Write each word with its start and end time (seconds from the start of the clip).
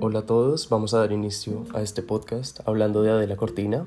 Hola 0.00 0.20
a 0.20 0.26
todos, 0.26 0.68
vamos 0.68 0.94
a 0.94 0.98
dar 0.98 1.10
inicio 1.10 1.64
a 1.74 1.82
este 1.82 2.02
podcast 2.02 2.60
hablando 2.68 3.02
de 3.02 3.10
Adela 3.10 3.34
Cortina. 3.34 3.84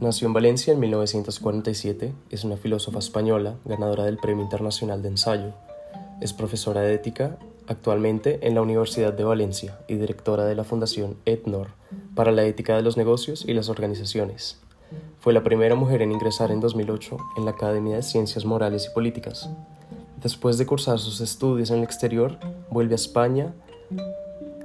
Nació 0.00 0.28
en 0.28 0.34
Valencia 0.34 0.72
en 0.72 0.78
1947, 0.78 2.12
es 2.30 2.44
una 2.44 2.56
filósofa 2.56 3.00
española, 3.00 3.56
ganadora 3.64 4.04
del 4.04 4.18
Premio 4.18 4.44
Internacional 4.44 5.02
de 5.02 5.08
Ensayo. 5.08 5.52
Es 6.20 6.32
profesora 6.32 6.82
de 6.82 6.94
ética 6.94 7.38
actualmente 7.66 8.38
en 8.46 8.54
la 8.54 8.62
Universidad 8.62 9.12
de 9.14 9.24
Valencia 9.24 9.80
y 9.88 9.96
directora 9.96 10.44
de 10.44 10.54
la 10.54 10.62
Fundación 10.62 11.16
ETNOR 11.24 11.70
para 12.14 12.30
la 12.30 12.44
ética 12.44 12.76
de 12.76 12.82
los 12.82 12.96
negocios 12.96 13.44
y 13.44 13.52
las 13.52 13.68
organizaciones. 13.68 14.60
Fue 15.18 15.32
la 15.32 15.42
primera 15.42 15.74
mujer 15.74 16.02
en 16.02 16.12
ingresar 16.12 16.52
en 16.52 16.60
2008 16.60 17.16
en 17.36 17.46
la 17.46 17.50
Academia 17.50 17.96
de 17.96 18.02
Ciencias 18.04 18.44
Morales 18.44 18.86
y 18.88 18.94
Políticas. 18.94 19.50
Después 20.22 20.56
de 20.56 20.66
cursar 20.66 21.00
sus 21.00 21.20
estudios 21.20 21.72
en 21.72 21.78
el 21.78 21.82
exterior, 21.82 22.38
vuelve 22.70 22.94
a 22.94 22.94
España, 22.94 23.52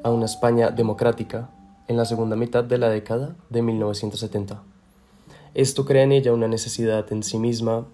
a 0.07 0.09
una 0.09 0.23
España 0.23 0.71
democrática, 0.71 1.49
en 1.89 1.97
la 1.97 2.05
segunda 2.05 2.38
mitad 2.38 2.63
de 2.63 2.77
la 2.77 2.88
década 2.88 3.35
de 3.49 3.61
1970. 3.61 4.63
Esto 5.53 5.84
crea 5.84 6.03
en 6.03 6.13
ella 6.13 6.34
una 6.34 6.48
necesidad 6.48 7.11
en 7.11 7.23
sí 7.23 7.38
misma 7.38 7.85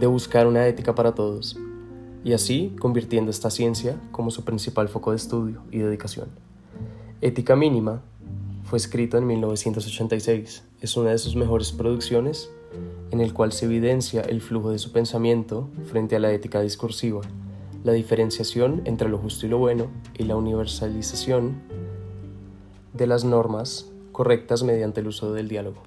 de 0.00 0.06
buscar 0.06 0.46
una 0.46 0.66
ética 0.66 0.94
para 0.94 1.14
todos, 1.14 1.58
y 2.24 2.32
así 2.32 2.74
convirtiendo 2.80 3.30
esta 3.30 3.50
ciencia 3.50 4.00
como 4.12 4.30
su 4.30 4.44
principal 4.44 4.88
foco 4.88 5.10
de 5.10 5.18
estudio 5.18 5.60
y 5.70 5.80
dedicación. 5.80 6.30
Ética 7.20 7.54
Mínima 7.54 8.00
fue 8.62 8.78
escrito 8.78 9.18
en 9.18 9.26
1986, 9.26 10.64
es 10.80 10.96
una 10.96 11.10
de 11.10 11.18
sus 11.18 11.36
mejores 11.36 11.70
producciones 11.72 12.48
en 13.10 13.20
el 13.20 13.34
cual 13.34 13.52
se 13.52 13.66
evidencia 13.66 14.22
el 14.22 14.40
flujo 14.40 14.70
de 14.70 14.78
su 14.78 14.90
pensamiento 14.90 15.68
frente 15.84 16.16
a 16.16 16.18
la 16.18 16.32
ética 16.32 16.62
discursiva, 16.62 17.20
la 17.84 17.92
diferenciación 17.92 18.80
entre 18.86 19.08
lo 19.08 19.18
justo 19.18 19.46
y 19.46 19.50
lo 19.50 19.58
bueno 19.58 19.88
y 20.18 20.24
la 20.24 20.36
universalización 20.36 21.62
de 22.94 23.06
las 23.06 23.24
normas 23.24 23.92
correctas 24.10 24.62
mediante 24.62 25.00
el 25.00 25.08
uso 25.08 25.32
del 25.34 25.48
diálogo. 25.48 25.82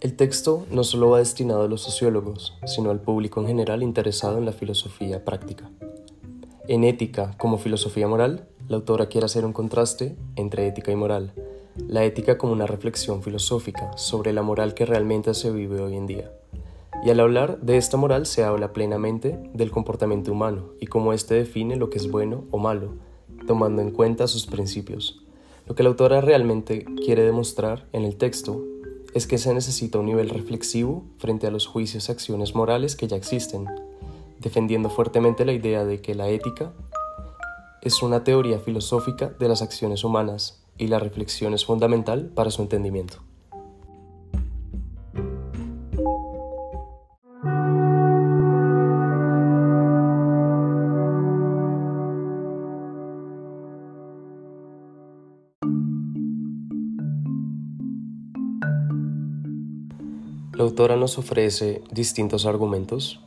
El 0.00 0.16
texto 0.16 0.66
no 0.70 0.84
solo 0.84 1.10
va 1.10 1.18
destinado 1.18 1.62
a 1.62 1.68
los 1.68 1.80
sociólogos, 1.82 2.58
sino 2.66 2.90
al 2.90 3.00
público 3.00 3.40
en 3.40 3.46
general 3.46 3.82
interesado 3.82 4.36
en 4.36 4.44
la 4.44 4.52
filosofía 4.52 5.24
práctica. 5.24 5.70
En 6.68 6.82
Ética 6.82 7.32
como 7.38 7.58
filosofía 7.58 8.08
moral, 8.08 8.48
la 8.68 8.76
autora 8.76 9.06
quiere 9.06 9.26
hacer 9.26 9.44
un 9.44 9.52
contraste 9.52 10.16
entre 10.34 10.66
ética 10.66 10.90
y 10.90 10.96
moral, 10.96 11.32
la 11.86 12.04
ética 12.04 12.38
como 12.38 12.52
una 12.52 12.66
reflexión 12.66 13.22
filosófica 13.22 13.96
sobre 13.96 14.32
la 14.32 14.42
moral 14.42 14.74
que 14.74 14.84
realmente 14.84 15.32
se 15.34 15.52
vive 15.52 15.80
hoy 15.80 15.94
en 15.94 16.06
día. 16.08 16.32
Y 17.04 17.10
al 17.10 17.20
hablar 17.20 17.60
de 17.60 17.76
esta 17.76 17.96
moral 17.96 18.26
se 18.26 18.42
habla 18.42 18.72
plenamente 18.72 19.38
del 19.54 19.70
comportamiento 19.70 20.32
humano 20.32 20.70
y 20.80 20.86
cómo 20.86 21.12
éste 21.12 21.34
define 21.34 21.76
lo 21.76 21.88
que 21.88 21.98
es 21.98 22.10
bueno 22.10 22.42
o 22.50 22.58
malo, 22.58 22.94
tomando 23.46 23.80
en 23.80 23.92
cuenta 23.92 24.26
sus 24.26 24.46
principios. 24.46 25.22
Lo 25.68 25.76
que 25.76 25.84
la 25.84 25.90
autora 25.90 26.20
realmente 26.20 26.84
quiere 27.04 27.22
demostrar 27.22 27.86
en 27.92 28.04
el 28.04 28.16
texto 28.16 28.64
es 29.14 29.28
que 29.28 29.38
se 29.38 29.54
necesita 29.54 30.00
un 30.00 30.06
nivel 30.06 30.30
reflexivo 30.30 31.04
frente 31.18 31.46
a 31.46 31.52
los 31.52 31.68
juicios 31.68 32.08
y 32.08 32.12
acciones 32.12 32.56
morales 32.56 32.96
que 32.96 33.06
ya 33.06 33.16
existen, 33.16 33.66
defendiendo 34.40 34.90
fuertemente 34.90 35.44
la 35.44 35.52
idea 35.52 35.84
de 35.84 36.00
que 36.00 36.14
la 36.14 36.28
ética 36.28 36.72
es 37.82 38.02
una 38.02 38.24
teoría 38.24 38.58
filosófica 38.58 39.28
de 39.38 39.48
las 39.48 39.62
acciones 39.62 40.04
humanas 40.04 40.64
y 40.78 40.88
la 40.88 40.98
reflexión 40.98 41.54
es 41.54 41.64
fundamental 41.64 42.30
para 42.34 42.50
su 42.50 42.62
entendimiento. 42.62 43.18
La 60.56 60.62
autora 60.62 60.96
nos 60.96 61.18
ofrece 61.18 61.82
distintos 61.92 62.46
argumentos. 62.46 63.20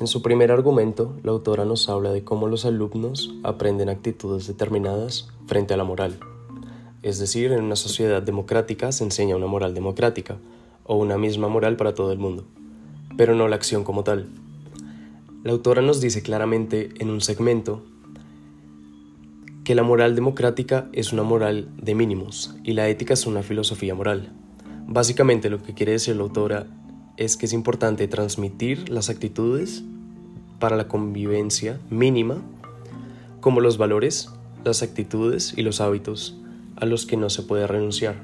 En 0.00 0.06
su 0.06 0.22
primer 0.22 0.52
argumento, 0.52 1.16
la 1.24 1.32
autora 1.32 1.64
nos 1.64 1.88
habla 1.88 2.12
de 2.12 2.22
cómo 2.22 2.46
los 2.46 2.64
alumnos 2.64 3.34
aprenden 3.42 3.88
actitudes 3.88 4.46
determinadas 4.46 5.28
frente 5.46 5.74
a 5.74 5.76
la 5.76 5.84
moral. 5.84 6.20
Es 7.02 7.18
decir, 7.18 7.50
en 7.50 7.64
una 7.64 7.76
sociedad 7.76 8.22
democrática 8.22 8.92
se 8.92 9.04
enseña 9.04 9.34
una 9.34 9.46
moral 9.46 9.74
democrática, 9.74 10.38
o 10.88 10.96
una 10.96 11.18
misma 11.18 11.48
moral 11.48 11.76
para 11.76 11.94
todo 11.94 12.12
el 12.12 12.18
mundo, 12.18 12.44
pero 13.16 13.34
no 13.34 13.46
la 13.46 13.56
acción 13.56 13.84
como 13.84 14.02
tal. 14.02 14.28
La 15.44 15.52
autora 15.52 15.82
nos 15.82 16.00
dice 16.00 16.22
claramente 16.22 16.90
en 16.98 17.10
un 17.10 17.20
segmento 17.20 17.82
que 19.64 19.74
la 19.74 19.82
moral 19.82 20.14
democrática 20.14 20.88
es 20.92 21.12
una 21.12 21.22
moral 21.22 21.68
de 21.76 21.94
mínimos 21.94 22.56
y 22.64 22.72
la 22.72 22.88
ética 22.88 23.14
es 23.14 23.26
una 23.26 23.42
filosofía 23.42 23.94
moral. 23.94 24.32
Básicamente 24.86 25.50
lo 25.50 25.62
que 25.62 25.74
quiere 25.74 25.92
decir 25.92 26.16
la 26.16 26.22
autora 26.22 26.66
es 27.18 27.36
que 27.36 27.44
es 27.44 27.52
importante 27.52 28.08
transmitir 28.08 28.88
las 28.88 29.10
actitudes 29.10 29.82
para 30.58 30.76
la 30.76 30.88
convivencia 30.88 31.78
mínima, 31.90 32.38
como 33.40 33.60
los 33.60 33.76
valores, 33.76 34.30
las 34.64 34.82
actitudes 34.82 35.52
y 35.54 35.62
los 35.62 35.82
hábitos 35.82 36.38
a 36.76 36.86
los 36.86 37.04
que 37.04 37.18
no 37.18 37.28
se 37.28 37.42
puede 37.42 37.66
renunciar, 37.66 38.22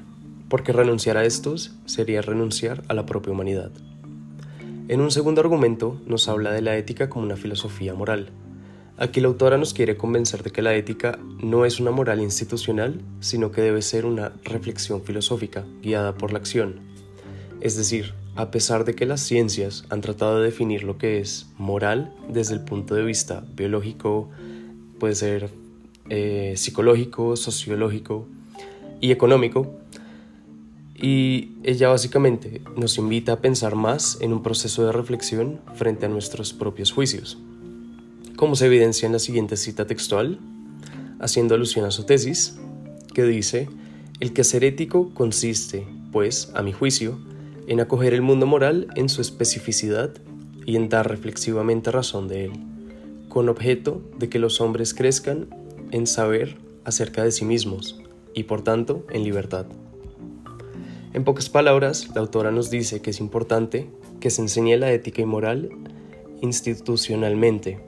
porque 0.49 0.71
renunciar 0.71 1.17
a 1.17 1.25
estos 1.25 1.75
sería 1.85 2.23
renunciar 2.23 2.83
a 2.87 2.95
la 2.95 3.05
propia 3.05 3.33
humanidad. 3.33 3.71
En 4.87 5.01
un 5.01 5.11
segundo 5.11 5.41
argumento 5.41 6.01
nos 6.07 6.27
habla 6.27 6.51
de 6.51 6.63
la 6.63 6.75
ética 6.75 7.07
como 7.07 7.25
una 7.25 7.35
filosofía 7.35 7.93
moral, 7.93 8.31
Aquí 8.97 9.19
la 9.19 9.27
autora 9.27 9.57
nos 9.57 9.73
quiere 9.73 9.97
convencer 9.97 10.41
de 10.41 10.51
que 10.51 10.61
la 10.61 10.73
ética 10.73 11.19
no 11.43 11.65
es 11.65 11.81
una 11.81 11.91
moral 11.91 12.21
institucional, 12.21 13.01
sino 13.19 13.51
que 13.51 13.59
debe 13.59 13.81
ser 13.81 14.05
una 14.05 14.31
reflexión 14.45 15.03
filosófica 15.03 15.65
guiada 15.81 16.15
por 16.15 16.31
la 16.31 16.39
acción. 16.39 16.79
Es 17.59 17.75
decir, 17.75 18.13
a 18.35 18.51
pesar 18.51 18.85
de 18.85 18.95
que 18.95 19.05
las 19.05 19.21
ciencias 19.21 19.85
han 19.89 20.01
tratado 20.01 20.39
de 20.39 20.45
definir 20.45 20.83
lo 20.83 20.97
que 20.97 21.19
es 21.19 21.47
moral 21.57 22.13
desde 22.29 22.53
el 22.53 22.61
punto 22.61 22.95
de 22.95 23.03
vista 23.03 23.43
biológico, 23.55 24.29
puede 24.99 25.15
ser 25.15 25.49
eh, 26.09 26.53
psicológico, 26.55 27.35
sociológico 27.35 28.27
y 29.01 29.11
económico, 29.11 29.73
y 30.95 31.51
ella 31.63 31.89
básicamente 31.89 32.61
nos 32.77 32.97
invita 32.97 33.33
a 33.33 33.41
pensar 33.41 33.75
más 33.75 34.17
en 34.21 34.31
un 34.31 34.43
proceso 34.43 34.85
de 34.85 34.91
reflexión 34.91 35.59
frente 35.75 36.05
a 36.05 36.09
nuestros 36.09 36.53
propios 36.53 36.91
juicios 36.91 37.37
como 38.35 38.55
se 38.55 38.65
evidencia 38.65 39.05
en 39.05 39.13
la 39.13 39.19
siguiente 39.19 39.55
cita 39.57 39.87
textual, 39.87 40.39
haciendo 41.19 41.55
alusión 41.55 41.85
a 41.85 41.91
su 41.91 42.03
tesis, 42.03 42.57
que 43.13 43.23
dice, 43.23 43.69
el 44.19 44.33
quehacer 44.33 44.63
ético 44.63 45.11
consiste, 45.13 45.87
pues, 46.11 46.51
a 46.53 46.61
mi 46.61 46.73
juicio, 46.73 47.17
en 47.67 47.79
acoger 47.79 48.13
el 48.13 48.21
mundo 48.21 48.45
moral 48.45 48.87
en 48.95 49.09
su 49.09 49.21
especificidad 49.21 50.11
y 50.65 50.75
en 50.75 50.89
dar 50.89 51.09
reflexivamente 51.09 51.91
razón 51.91 52.27
de 52.27 52.45
él, 52.45 52.51
con 53.29 53.49
objeto 53.49 54.01
de 54.17 54.29
que 54.29 54.39
los 54.39 54.61
hombres 54.61 54.93
crezcan 54.93 55.47
en 55.91 56.07
saber 56.07 56.57
acerca 56.83 57.23
de 57.23 57.31
sí 57.31 57.45
mismos 57.45 57.99
y 58.33 58.43
por 58.43 58.61
tanto 58.61 59.05
en 59.09 59.23
libertad. 59.23 59.65
En 61.13 61.23
pocas 61.23 61.49
palabras, 61.49 62.09
la 62.13 62.21
autora 62.21 62.51
nos 62.51 62.69
dice 62.69 63.01
que 63.01 63.11
es 63.11 63.19
importante 63.19 63.89
que 64.19 64.29
se 64.29 64.41
enseñe 64.41 64.77
la 64.77 64.91
ética 64.91 65.21
y 65.21 65.25
moral 65.25 65.69
institucionalmente 66.41 67.79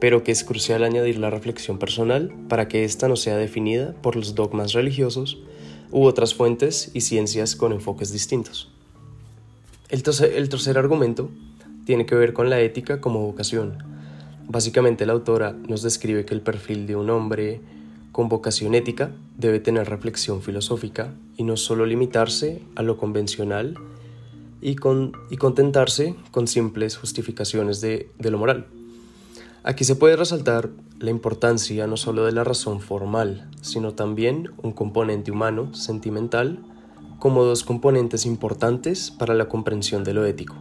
pero 0.00 0.24
que 0.24 0.32
es 0.32 0.42
crucial 0.42 0.82
añadir 0.82 1.18
la 1.18 1.30
reflexión 1.30 1.78
personal 1.78 2.32
para 2.48 2.66
que 2.66 2.84
ésta 2.84 3.06
no 3.06 3.16
sea 3.16 3.36
definida 3.36 3.94
por 4.02 4.16
los 4.16 4.34
dogmas 4.34 4.72
religiosos 4.72 5.38
u 5.92 6.04
otras 6.04 6.34
fuentes 6.34 6.90
y 6.94 7.02
ciencias 7.02 7.54
con 7.54 7.72
enfoques 7.72 8.10
distintos. 8.10 8.72
El 9.90 10.04
tercer, 10.04 10.78
argumento 10.78 11.30
tiene 11.84 12.06
que 12.06 12.14
ver 12.14 12.32
con 12.32 12.48
la 12.48 12.60
ética 12.60 13.00
como 13.00 13.26
vocación. 13.26 13.78
Básicamente 14.46 15.04
la 15.04 15.14
autora 15.14 15.52
nos 15.52 15.82
describe 15.82 16.24
que 16.24 16.32
el 16.32 16.42
perfil 16.42 16.86
de 16.86 16.94
un 16.94 17.10
hombre 17.10 17.60
con 18.12 18.28
vocación 18.28 18.76
ética 18.76 19.10
debe 19.36 19.58
tener 19.58 19.88
reflexión 19.90 20.42
filosófica 20.42 21.12
y 21.36 21.42
no 21.42 21.56
solo 21.56 21.86
limitarse 21.86 22.62
a 22.76 22.82
lo 22.82 22.98
convencional 22.98 23.74
y, 24.60 24.76
contentarse 24.76 26.14
con 26.30 26.46
simples 26.46 26.96
justificaciones 26.96 27.80
de 27.80 28.08
lo 28.18 28.38
moral. 28.38 28.66
Aquí 29.64 29.82
se 29.82 29.96
puede 29.96 30.14
resaltar 30.14 30.70
la 31.00 31.10
importancia 31.10 31.88
no 31.88 31.96
solo 31.96 32.24
de 32.26 32.32
la 32.32 32.44
razón 32.44 32.80
formal, 32.80 33.50
sino 33.60 33.94
también 33.94 34.52
un 34.62 34.70
componente 34.70 35.32
humano, 35.32 35.74
sentimental, 35.74 36.60
como 37.20 37.44
dos 37.44 37.62
componentes 37.62 38.26
importantes 38.26 39.12
para 39.12 39.34
la 39.34 39.48
comprensión 39.48 40.02
de 40.02 40.14
lo 40.14 40.24
ético. 40.24 40.56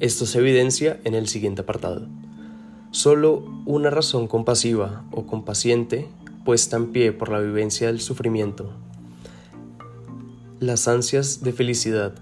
Esto 0.00 0.26
se 0.26 0.40
evidencia 0.40 0.98
en 1.04 1.14
el 1.14 1.28
siguiente 1.28 1.60
apartado. 1.60 2.08
Solo 2.90 3.44
una 3.66 3.90
razón 3.90 4.26
compasiva 4.26 5.04
o 5.12 5.26
compaciente 5.26 6.08
puesta 6.44 6.76
en 6.76 6.92
pie 6.92 7.12
por 7.12 7.28
la 7.28 7.40
vivencia 7.40 7.86
del 7.88 8.00
sufrimiento, 8.00 8.72
las 10.60 10.88
ansias 10.88 11.42
de 11.42 11.52
felicidad, 11.52 12.14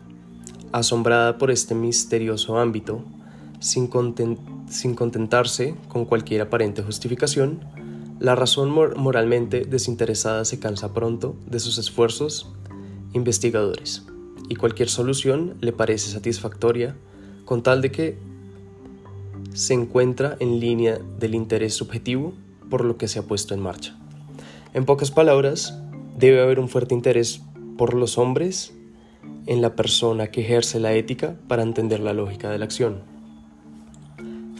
asombrada 0.72 1.38
por 1.38 1.50
este 1.50 1.74
misterioso 1.74 2.58
ámbito, 2.58 3.04
sin, 3.60 3.86
contentarse 3.86 5.76
con 5.88 6.06
cualquier 6.06 6.42
aparente 6.42 6.82
justificación, 6.82 7.60
la 8.18 8.34
razón 8.34 8.70
moralmente 8.70 9.64
desinteresada 9.64 10.44
se 10.44 10.58
cansa 10.58 10.92
pronto 10.92 11.36
de 11.46 11.60
sus 11.60 11.78
esfuerzos 11.78 12.52
investigadores 13.12 14.04
y 14.48 14.56
cualquier 14.56 14.88
solución 14.88 15.54
le 15.60 15.72
parece 15.72 16.10
satisfactoria 16.10 16.96
con 17.44 17.62
tal 17.62 17.82
de 17.82 17.90
que 17.90 18.18
se 19.54 19.74
encuentra 19.74 20.36
en 20.40 20.60
línea 20.60 20.98
del 21.18 21.34
interés 21.34 21.74
subjetivo 21.74 22.34
por 22.70 22.84
lo 22.84 22.96
que 22.96 23.08
se 23.08 23.18
ha 23.18 23.22
puesto 23.22 23.54
en 23.54 23.60
marcha. 23.60 23.96
En 24.74 24.86
pocas 24.86 25.10
palabras, 25.10 25.78
debe 26.16 26.40
haber 26.40 26.58
un 26.58 26.68
fuerte 26.68 26.94
interés 26.94 27.42
por 27.76 27.94
los 27.94 28.16
hombres 28.16 28.72
en 29.46 29.60
la 29.60 29.76
persona 29.76 30.28
que 30.28 30.40
ejerce 30.40 30.80
la 30.80 30.94
ética 30.94 31.36
para 31.48 31.62
entender 31.62 32.00
la 32.00 32.12
lógica 32.12 32.50
de 32.50 32.58
la 32.58 32.64
acción. 32.64 33.00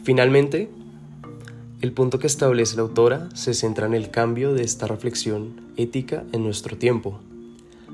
Finalmente, 0.03 0.69
el 1.81 1.93
punto 1.93 2.19
que 2.19 2.27
establece 2.27 2.77
la 2.77 2.83
autora 2.83 3.29
se 3.35 3.55
centra 3.55 3.87
en 3.87 3.95
el 3.95 4.11
cambio 4.11 4.53
de 4.55 4.63
esta 4.63 4.87
reflexión 4.87 5.73
ética 5.77 6.25
en 6.33 6.45
nuestro 6.45 6.77
tiempo. 6.77 7.21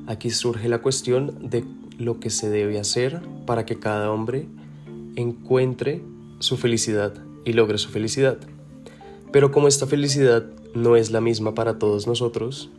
Aquí 0.08 0.31
surge 0.31 0.70
la 0.70 0.78
cuestión 0.78 1.50
de 1.50 1.66
lo 1.99 2.19
que 2.19 2.31
se 2.31 2.49
debe 2.49 2.81
hacer 2.81 3.20
para 3.44 3.66
que 3.66 3.78
cada 3.78 4.10
hombre 4.10 4.46
encuentre 5.16 6.00
su 6.38 6.56
felicidad 6.56 7.12
y 7.44 7.52
logre 7.52 7.76
su 7.76 7.90
felicidad. 7.90 8.38
Pero 9.32 9.52
como 9.52 9.69
esta 9.69 9.87
felicidad 9.87 10.46
no 10.75 10.96
es 10.96 11.10
la 11.10 11.20
misma 11.20 11.55
para 11.55 11.78
todos 11.78 12.06
nosotros, 12.06 12.70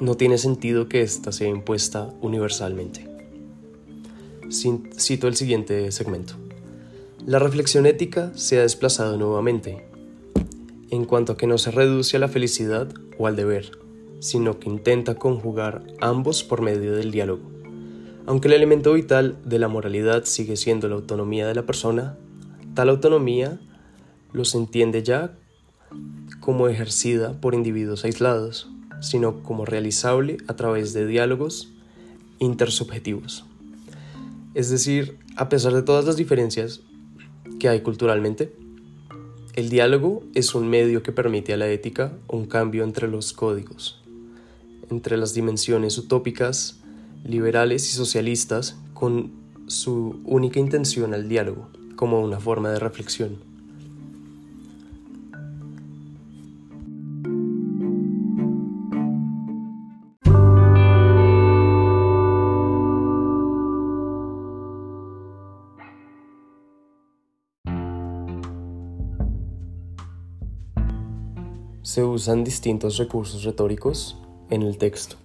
no 0.00 0.18
tiene 0.18 0.36
sentido 0.36 0.86
que 0.86 1.00
ésta 1.00 1.32
sea 1.32 1.48
impuesta 1.48 2.12
universalmente. 2.20 3.08
Cito 4.50 5.28
el 5.28 5.36
siguiente 5.36 5.90
segmento. 5.92 6.34
La 7.24 7.38
reflexión 7.38 7.86
ética 7.86 8.32
se 8.34 8.58
ha 8.58 8.62
desplazado 8.62 9.16
nuevamente, 9.16 9.86
en 10.90 11.06
cuanto 11.06 11.32
a 11.32 11.36
que 11.38 11.46
no 11.46 11.56
se 11.56 11.70
reduce 11.70 12.18
a 12.18 12.20
la 12.20 12.28
felicidad 12.28 12.92
o 13.18 13.26
al 13.26 13.34
deber, 13.34 13.83
sino 14.24 14.58
que 14.58 14.70
intenta 14.70 15.16
conjugar 15.16 15.82
ambos 16.00 16.44
por 16.44 16.62
medio 16.62 16.94
del 16.94 17.10
diálogo. 17.10 17.42
Aunque 18.24 18.48
el 18.48 18.54
elemento 18.54 18.94
vital 18.94 19.36
de 19.44 19.58
la 19.58 19.68
moralidad 19.68 20.24
sigue 20.24 20.56
siendo 20.56 20.88
la 20.88 20.94
autonomía 20.94 21.46
de 21.46 21.54
la 21.54 21.66
persona, 21.66 22.16
tal 22.72 22.88
autonomía 22.88 23.60
los 24.32 24.54
entiende 24.54 25.02
ya 25.02 25.36
como 26.40 26.68
ejercida 26.68 27.38
por 27.38 27.52
individuos 27.54 28.06
aislados, 28.06 28.70
sino 29.02 29.42
como 29.42 29.66
realizable 29.66 30.38
a 30.48 30.56
través 30.56 30.94
de 30.94 31.06
diálogos 31.06 31.74
intersubjetivos. 32.38 33.44
Es 34.54 34.70
decir, 34.70 35.18
a 35.36 35.50
pesar 35.50 35.74
de 35.74 35.82
todas 35.82 36.06
las 36.06 36.16
diferencias 36.16 36.80
que 37.60 37.68
hay 37.68 37.82
culturalmente, 37.82 38.56
el 39.52 39.68
diálogo 39.68 40.22
es 40.34 40.54
un 40.54 40.66
medio 40.66 41.02
que 41.02 41.12
permite 41.12 41.52
a 41.52 41.58
la 41.58 41.68
ética 41.68 42.16
un 42.26 42.46
cambio 42.46 42.84
entre 42.84 43.06
los 43.06 43.34
códigos, 43.34 44.02
entre 44.94 45.16
las 45.16 45.34
dimensiones 45.34 45.98
utópicas, 45.98 46.78
liberales 47.24 47.90
y 47.90 47.96
socialistas, 47.96 48.76
con 48.92 49.32
su 49.66 50.20
única 50.24 50.60
intención 50.60 51.14
al 51.14 51.28
diálogo, 51.28 51.68
como 51.96 52.20
una 52.20 52.38
forma 52.38 52.70
de 52.70 52.78
reflexión. 52.78 53.38
Se 71.82 72.02
usan 72.02 72.42
distintos 72.44 72.96
recursos 72.96 73.44
retóricos 73.44 74.16
en 74.54 74.62
el 74.62 74.78
texto, 74.78 75.16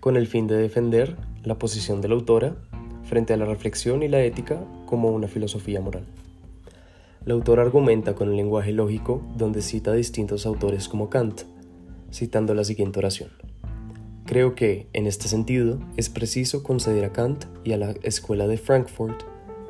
con 0.00 0.16
el 0.16 0.26
fin 0.26 0.46
de 0.46 0.56
defender 0.56 1.16
la 1.44 1.58
posición 1.58 2.00
de 2.00 2.08
la 2.08 2.14
autora 2.14 2.56
frente 3.04 3.34
a 3.34 3.36
la 3.36 3.44
reflexión 3.44 4.02
y 4.02 4.08
la 4.08 4.22
ética 4.22 4.64
como 4.86 5.10
una 5.10 5.28
filosofía 5.28 5.80
moral. 5.80 6.06
La 7.24 7.34
autora 7.34 7.62
argumenta 7.62 8.14
con 8.14 8.30
el 8.30 8.36
lenguaje 8.36 8.72
lógico 8.72 9.22
donde 9.36 9.62
cita 9.62 9.92
a 9.92 9.94
distintos 9.94 10.46
autores 10.46 10.88
como 10.88 11.10
Kant, 11.10 11.42
citando 12.10 12.54
la 12.54 12.64
siguiente 12.64 12.98
oración. 12.98 13.30
Creo 14.24 14.54
que, 14.54 14.88
en 14.92 15.06
este 15.06 15.28
sentido, 15.28 15.78
es 15.96 16.08
preciso 16.08 16.62
conceder 16.62 17.04
a 17.04 17.12
Kant 17.12 17.44
y 17.64 17.72
a 17.72 17.76
la 17.76 17.90
Escuela 18.02 18.46
de 18.46 18.56
Frankfurt, 18.56 19.22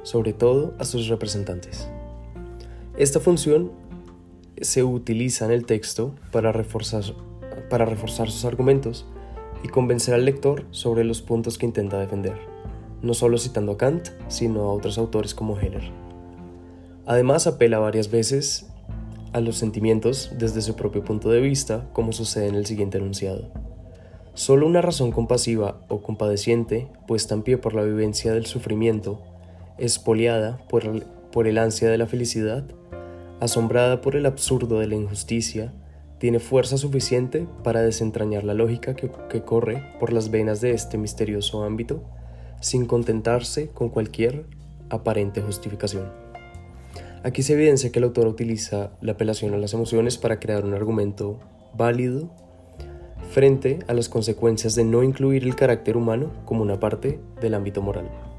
sobre 0.03 0.33
todo 0.33 0.75
a 0.79 0.85
sus 0.85 1.09
representantes. 1.09 1.89
Esta 2.97 3.19
función 3.19 3.73
se 4.61 4.85
utiliza 4.85 5.45
en 5.45 5.51
el 5.51 5.67
texto 5.67 6.15
para 6.31 6.53
reforzar, 6.53 7.05
para 7.73 7.87
reforzar 7.87 8.31
sus 8.31 8.45
argumentos 8.45 9.07
y 9.63 9.69
convencer 9.69 10.13
al 10.13 10.27
lector 10.27 10.67
sobre 10.73 11.05
los 11.05 11.23
puntos 11.23 11.57
que 11.57 11.65
intenta 11.65 11.99
defender, 11.99 12.37
no 13.01 13.15
solo 13.15 13.39
citando 13.39 13.73
a 13.73 13.79
Kant, 13.79 14.11
sino 14.29 14.65
a 14.65 14.75
otros 14.75 14.99
autores 14.99 15.35
como 15.35 15.59
Heller. 15.59 15.91
Además, 17.07 17.47
apela 17.47 17.79
varias 17.79 18.11
veces 18.11 18.71
a 19.33 19.41
los 19.41 19.57
sentimientos 19.57 20.33
desde 20.39 20.61
su 20.61 20.77
propio 20.77 21.03
punto 21.03 21.31
de 21.31 21.41
vista, 21.41 21.89
como 21.95 22.13
sucede 22.13 22.49
en 22.49 22.57
el 22.57 22.67
siguiente 22.67 22.99
enunciado. 22.99 23.49
Solo 24.35 24.67
una 24.67 24.83
razón 24.83 25.11
compasiva 25.11 25.81
o 25.89 26.03
compadeciente, 26.03 26.93
puesta 27.09 27.35
en 27.35 27.41
pie 27.41 27.57
por 27.57 27.73
la 27.73 27.85
vivencia 27.85 28.35
del 28.35 28.45
sufrimiento, 28.45 29.23
espoliada 29.79 30.59
por 30.69 30.85
el, 30.85 31.05
por 31.33 31.47
el 31.47 31.57
ansia 31.57 31.89
de 31.89 31.97
la 31.97 32.07
felicidad, 32.07 32.65
asombrada 33.41 34.03
por 34.03 34.15
el 34.15 34.27
absurdo 34.27 34.79
de 34.79 34.89
la 34.89 34.97
injusticia, 34.97 35.73
tiene 36.23 36.39
fuerza 36.39 36.79
suficiente 36.79 37.49
para 37.65 37.83
desentrañar 37.83 38.45
la 38.45 38.55
lógica 38.55 38.95
que, 38.95 39.11
corre 39.43 39.83
por 39.99 40.13
las 40.13 40.31
venas 40.31 40.61
de 40.61 40.71
este 40.71 40.97
misterioso 40.97 41.65
ámbito, 41.65 42.05
sin 42.61 42.87
contentarse 42.87 43.71
con 43.71 43.89
cualquier 43.89 44.45
aparente 44.89 45.43
justificación. 45.43 46.13
Aquí 47.25 47.43
se 47.43 47.55
evidencia 47.55 47.91
que 47.91 47.99
el 47.99 48.05
autor 48.05 48.29
utiliza 48.29 48.93
la 49.01 49.15
apelación 49.15 49.53
a 49.55 49.59
las 49.59 49.75
emociones 49.75 50.17
para 50.17 50.39
crear 50.39 50.65
un 50.65 50.75
argumento 50.75 51.41
válido 51.75 52.31
frente 53.33 53.81
a 53.89 53.93
las 53.93 54.09
consecuencias 54.09 54.77
de 54.77 54.85
no 54.85 55.03
incluir 55.03 55.43
el 55.43 55.57
carácter 55.57 55.97
humano 55.97 56.31
como 56.45 56.63
una 56.63 56.79
parte 56.79 57.19
del 57.41 57.55
ámbito 57.55 57.83
moral. 57.83 58.32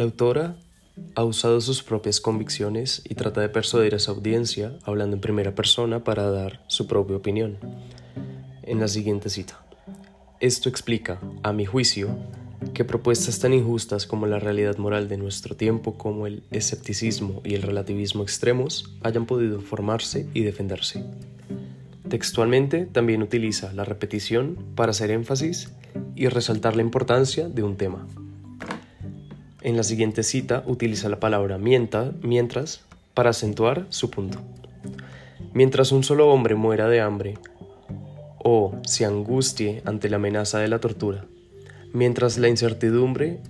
La 0.00 0.04
autora 0.04 0.56
ha 1.14 1.24
usado 1.24 1.60
sus 1.60 1.82
propias 1.82 2.22
convicciones 2.22 3.02
y 3.06 3.16
trata 3.16 3.42
de 3.42 3.50
persuadir 3.50 3.94
a 3.94 3.98
su 3.98 4.10
audiencia 4.10 4.78
hablando 4.84 5.16
en 5.16 5.20
primera 5.20 5.54
persona 5.54 6.04
para 6.04 6.30
dar 6.30 6.64
su 6.68 6.86
propia 6.86 7.16
opinión. 7.16 7.58
En 8.62 8.80
la 8.80 8.88
siguiente 8.88 9.28
cita. 9.28 9.62
Esto 10.40 10.70
explica, 10.70 11.20
a 11.42 11.52
mi 11.52 11.66
juicio, 11.66 12.16
que 12.72 12.86
propuestas 12.86 13.40
tan 13.40 13.52
injustas 13.52 14.06
como 14.06 14.24
la 14.24 14.38
realidad 14.38 14.78
moral 14.78 15.06
de 15.06 15.18
nuestro 15.18 15.54
tiempo, 15.54 15.98
como 15.98 16.26
el 16.26 16.44
escepticismo 16.50 17.42
y 17.44 17.52
el 17.52 17.60
relativismo 17.60 18.22
extremos, 18.22 18.96
hayan 19.02 19.26
podido 19.26 19.60
formarse 19.60 20.26
y 20.32 20.44
defenderse. 20.44 21.04
Textualmente 22.08 22.86
también 22.86 23.22
utiliza 23.22 23.74
la 23.74 23.84
repetición 23.84 24.56
para 24.76 24.92
hacer 24.92 25.10
énfasis 25.10 25.74
y 26.16 26.28
resaltar 26.28 26.74
la 26.74 26.80
importancia 26.80 27.50
de 27.50 27.62
un 27.62 27.76
tema. 27.76 28.06
En 29.62 29.76
la 29.76 29.82
siguiente 29.82 30.22
cita 30.22 30.64
utiliza 30.66 31.10
la 31.10 31.20
palabra 31.20 31.58
mientras 31.58 32.80
para 33.12 33.30
acentuar 33.30 33.86
su 33.90 34.10
punto. 34.10 34.38
Mientras 35.52 35.92
un 35.92 36.02
solo 36.02 36.30
hombre 36.30 36.54
muera 36.54 36.88
de 36.88 37.02
hambre 37.02 37.34
o 38.42 38.74
se 38.86 39.04
angustie 39.04 39.82
ante 39.84 40.08
la 40.08 40.16
amenaza 40.16 40.58
de 40.60 40.68
la 40.68 40.78
tortura, 40.78 41.26
mientras 41.92 42.38
la 42.38 42.48
incertidumbre 42.48 43.40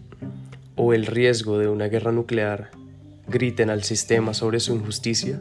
o 0.74 0.94
el 0.94 1.06
riesgo 1.06 1.58
de 1.58 1.68
una 1.68 1.86
guerra 1.86 2.10
nuclear 2.10 2.70
griten 3.28 3.70
al 3.70 3.84
sistema 3.84 4.34
sobre 4.34 4.58
su 4.58 4.74
injusticia, 4.74 5.40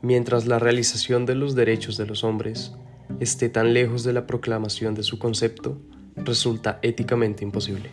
mientras 0.00 0.46
la 0.46 0.58
realización 0.58 1.26
de 1.26 1.34
los 1.34 1.54
derechos 1.54 1.98
de 1.98 2.06
los 2.06 2.24
hombres 2.24 2.72
esté 3.20 3.50
tan 3.50 3.74
lejos 3.74 4.04
de 4.04 4.14
la 4.14 4.26
proclamación 4.26 4.94
de 4.94 5.02
su 5.02 5.18
concepto, 5.18 5.76
resulta 6.16 6.78
éticamente 6.80 7.44
imposible. 7.44 7.90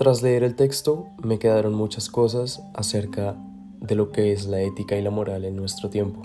Tras 0.00 0.22
leer 0.22 0.44
el 0.44 0.54
texto 0.54 1.08
me 1.22 1.38
quedaron 1.38 1.74
muchas 1.74 2.08
cosas 2.08 2.62
acerca 2.72 3.36
de 3.80 3.94
lo 3.94 4.12
que 4.12 4.32
es 4.32 4.46
la 4.46 4.62
ética 4.62 4.96
y 4.96 5.02
la 5.02 5.10
moral 5.10 5.44
en 5.44 5.56
nuestro 5.56 5.90
tiempo. 5.90 6.22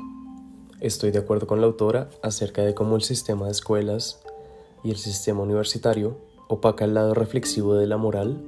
Estoy 0.79 1.11
de 1.11 1.19
acuerdo 1.19 1.45
con 1.45 1.59
la 1.59 1.67
autora 1.67 2.09
acerca 2.23 2.61
de 2.61 2.73
cómo 2.73 2.95
el 2.95 3.01
sistema 3.01 3.47
de 3.47 3.51
escuelas 3.51 4.21
y 4.85 4.91
el 4.91 4.95
sistema 4.95 5.41
universitario 5.41 6.15
opaca 6.47 6.85
el 6.85 6.93
lado 6.93 7.13
reflexivo 7.13 7.73
de 7.75 7.85
la 7.85 7.97
moral, 7.97 8.41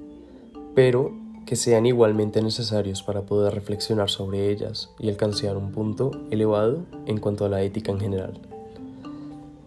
pero 0.73 1.11
que 1.45 1.57
sean 1.57 1.85
igualmente 1.85 2.41
necesarios 2.41 3.03
para 3.03 3.23
poder 3.23 3.53
reflexionar 3.53 4.09
sobre 4.09 4.49
ellas 4.49 4.91
y 4.97 5.09
alcanzar 5.09 5.57
un 5.57 5.73
punto 5.73 6.11
elevado 6.31 6.85
en 7.05 7.19
cuanto 7.19 7.43
a 7.43 7.49
la 7.49 7.61
ética 7.63 7.91
en 7.91 7.99
general. 7.99 8.39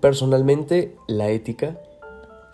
Personalmente, 0.01 0.97
la 1.07 1.29
ética 1.29 1.79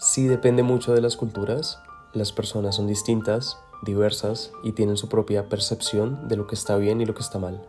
sí 0.01 0.27
depende 0.27 0.65
mucho 0.65 0.93
de 0.93 1.03
las 1.03 1.17
culturas 1.17 1.79
las 2.17 2.33
personas 2.33 2.77
son 2.77 2.87
distintas, 2.87 3.59
diversas 3.83 4.51
y 4.65 4.73
tienen 4.73 4.97
su 4.97 5.09
propia 5.09 5.49
percepción 5.49 6.29
de 6.29 6.37
lo 6.37 6.47
que 6.47 6.55
está 6.55 6.77
bien 6.77 7.01
y 7.01 7.07
lo 7.07 7.15
que 7.15 7.21
está 7.21 7.39
mal. 7.39 7.63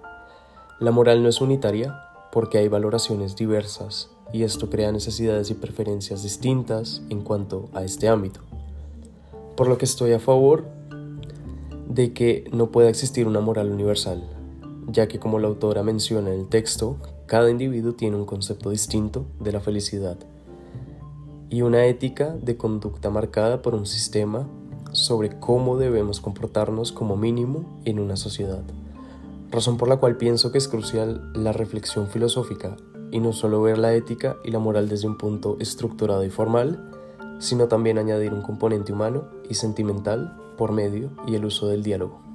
La 0.80 0.92
moral 0.92 1.22
no 1.22 1.30
es 1.30 1.42
unitaria 1.42 2.02
porque 2.32 2.58
hay 2.58 2.70
valoraciones 2.70 3.36
diversas 3.36 4.10
y 4.32 4.44
esto 4.44 4.70
crea 4.70 4.92
necesidades 4.92 5.52
y 5.52 5.54
preferencias 5.54 6.24
distintas 6.24 7.02
en 7.10 7.22
cuanto 7.22 7.70
a 7.74 7.84
este 7.84 8.08
ámbito. 8.08 8.40
Por 9.56 9.68
lo 9.68 9.78
que 9.78 9.86
estoy 9.86 10.14
a 10.14 10.20
favor 10.20 10.66
de 11.90 12.14
que 12.14 12.50
no 12.54 12.72
pueda 12.72 12.90
existir 12.90 13.28
una 13.28 13.42
moral 13.42 13.70
universal, 13.70 14.24
ya 14.88 15.08
que 15.08 15.20
como 15.20 15.40
la 15.40 15.48
autora 15.48 15.84
menciona 15.84 16.34
en 16.34 16.40
el 16.40 16.48
texto, 16.48 16.98
cada 17.26 17.50
individuo 17.50 17.94
tiene 17.94 18.16
un 18.16 18.26
concepto 18.26 18.70
distinto 18.70 19.26
de 19.40 19.52
la 19.52 19.60
felicidad 19.60 20.18
y 21.50 21.62
una 21.62 21.86
ética 21.86 22.36
de 22.42 22.58
conducta 22.58 23.10
marcada 23.10 23.62
por 23.62 23.74
un 23.74 23.86
sistema 23.86 24.48
sobre 24.92 25.40
cómo 25.40 25.78
debemos 25.78 26.20
comportarnos 26.20 26.92
como 26.92 27.16
mínimo 27.16 27.82
en 27.86 28.00
una 28.00 28.16
sociedad. 28.16 28.64
Razón 29.50 29.78
por 29.78 29.88
la 29.88 29.98
cual 29.98 30.18
pienso 30.18 30.52
que 30.52 30.58
es 30.58 30.68
crucial 30.68 31.32
la 31.34 31.54
reflexión 31.54 32.08
filosófica 32.08 32.76
y 33.12 33.20
no 33.20 33.32
solo 33.32 33.62
ver 33.62 33.78
la 33.78 33.94
ética 33.94 34.38
y 34.44 34.52
la 34.52 34.60
moral 34.60 34.90
desde 34.90 35.08
un 35.08 35.18
punto 35.18 35.58
estructurado 35.60 36.26
y 36.26 36.30
formal, 36.30 36.92
sino 37.40 37.68
también 37.68 37.98
añadir 37.98 38.34
un 38.34 38.42
componente 38.42 38.92
humano 38.92 39.26
y 39.50 39.54
sentimental 39.54 40.36
por 40.58 40.72
medio 40.72 41.12
y 41.28 41.36
el 41.36 41.46
uso 41.46 41.68
del 41.68 41.84
diálogo. 41.84 42.27